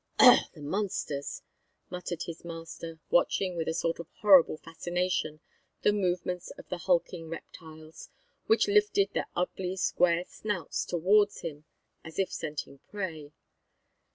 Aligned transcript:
"Ugh, 0.17 0.45
the 0.55 0.61
monsters!" 0.63 1.43
muttered 1.91 2.23
his 2.23 2.43
master, 2.43 2.99
watching 3.11 3.55
with 3.55 3.67
a 3.67 3.73
sort 3.75 3.99
of 3.99 4.07
horrible 4.21 4.57
fascination 4.57 5.41
the 5.83 5.93
movements 5.93 6.49
of 6.57 6.67
the 6.69 6.79
hulking 6.79 7.29
reptiles, 7.29 8.09
which 8.47 8.67
lifted 8.67 9.13
their 9.13 9.27
ugly, 9.35 9.77
square 9.77 10.25
snouts 10.27 10.85
towards 10.85 11.41
him 11.41 11.65
as 12.03 12.17
if 12.17 12.33
scenting 12.33 12.79
prey. 12.89 13.31